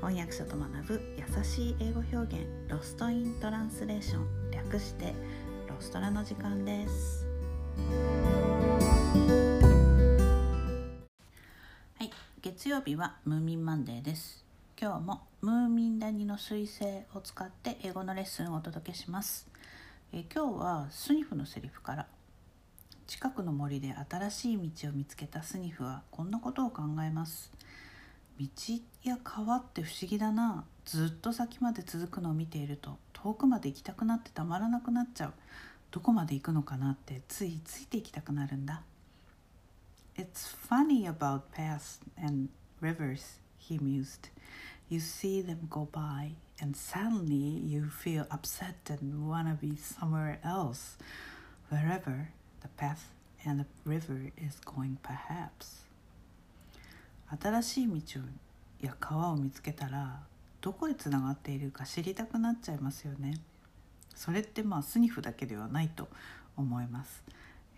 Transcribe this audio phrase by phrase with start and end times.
[0.00, 5.14] 翻訳者と学ぶ優しい英語表現ロストイントランスレーション略して
[5.68, 7.26] ロストラの時間です。
[11.98, 12.10] はい
[12.40, 14.44] 月曜日はムーミンマンデーです。
[14.80, 19.48] 今日もムーミン谷の彗星を使って英語のレッスンをお届けします。
[20.12, 22.06] え今日はスニフのセリフから
[23.06, 27.52] 近くの森で新しい道を見つけたスニフはこんなことを考えます。
[28.42, 35.32] 道や川って不思議だなずっと先まで続くのを見ていると遠くまで行きたくなってたまらなくなっちゃう
[35.92, 38.82] どこまで行くのかなってついついていきたくなるんだ
[40.16, 42.48] It's funny about paths and
[42.80, 44.28] rivers, he mused.
[44.90, 50.38] You see them go by, and suddenly you feel upset and want to be somewhere
[50.44, 50.98] else,
[51.70, 52.28] wherever
[52.60, 53.10] the path
[53.44, 55.84] and the river is going, perhaps.
[57.40, 58.20] 新しい道
[58.80, 60.20] や川を見つけたら
[60.60, 63.40] どこへつながっているか知りたくなっちゃいますよね。
[64.14, 66.08] それってまあスニフだけではないと
[66.56, 67.22] 思います。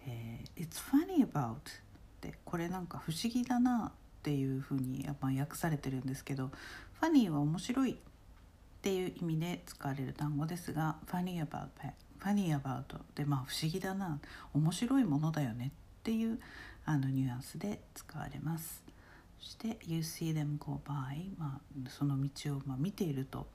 [0.06, 1.58] えー、It's funny about っ
[2.20, 6.50] てこれなんか不思議だなっていうふうにまあ訳されてるんですけど
[7.00, 7.96] ファニーは面白いっ
[8.82, 11.68] ていう意味で使われる単語ですが funny about
[12.18, 12.82] ファニー about
[13.14, 14.18] でまあ不思議だな
[14.52, 16.38] 面白いものだよねっていう
[16.84, 18.82] あのニュアンスで使われます。
[19.44, 23.46] そして You see them go by、まあ、その道をまあ見ていると、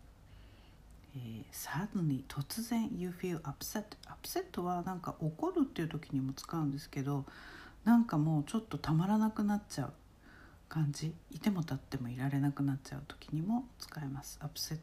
[1.16, 7.26] えー、suddenly 突然 You feel upset upset はなんか怒るっていう時にも使うんですけど
[7.86, 9.94] なんかもうちょっとたまらなくなっちゃう
[10.68, 11.12] 感じ。
[11.32, 14.38] いても立ってもいられなくなっちゃう時にも使えます。
[14.44, 14.78] upset、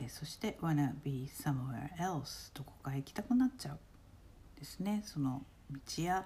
[0.00, 3.78] えー、そして wanna be somewhere else どこかへ行きたくなっちゃう。
[4.60, 5.02] ですね。
[5.04, 5.42] その
[5.72, 6.24] 道や、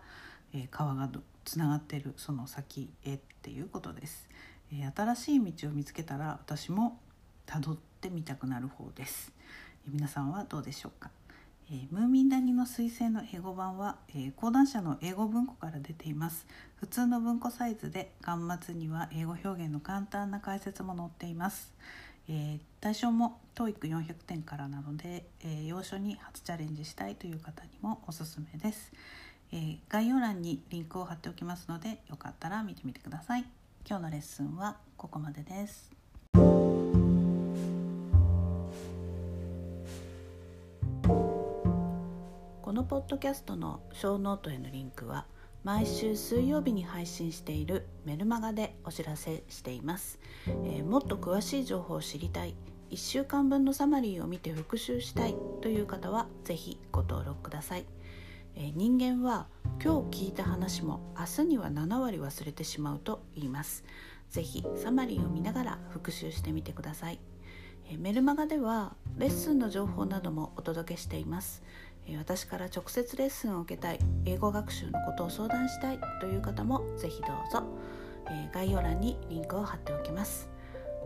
[0.54, 1.10] えー、川が
[1.44, 4.28] つながってるその先へっていうことです、
[4.72, 7.00] えー、新しい道を見つけたら私も
[7.44, 9.32] たどってみたくなる方です、
[9.86, 11.10] えー、皆さんはどうでしょうか、
[11.70, 16.46] えー、ムーミン谷の彗星の英語版は、え講談社の英語文庫から出ています。
[16.76, 21.72] 普通の文庫サイズで巻末には英語表現の簡単な解説も載っています。
[22.28, 28.92] えー、対象も TOEIC400 点からなので、えー、要所に初チャレンジしたいという方にもおすすめです、
[29.54, 33.44] えー、概要欄にリンクを貼っておきますのでよかったら見てみてください。
[33.88, 35.92] 今日のレッスンはここまでです。
[42.62, 45.26] このポッドキャストのショーノートへのリンクは
[45.62, 52.56] 毎週水曜日に配信しているメルマガでお知らせしています、えー、もっと詳しい情報を知りたい
[52.90, 57.84] 1週間分のサマリーを見て復習したいという方は是非ご登録ください。
[58.56, 59.48] え人間は
[59.82, 63.84] 今日聞いた話も明日には7割忘れてしまうと言います
[64.30, 67.18] ぜひサマリーを見ながら復習してみてください
[67.98, 71.62] メルマガではレッスンの情報などもお届けしています
[72.18, 77.64] 私から直接レッスンを受けたい英語学習のことを相談したいという方もぜひどうぞ、
[78.52, 80.48] 概要欄にリンクを貼っておきます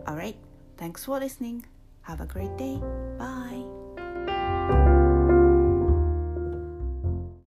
[0.05, 0.35] Alright,
[0.77, 1.63] thanks for listening.
[2.03, 2.79] Have a great day.
[3.17, 3.78] Bye.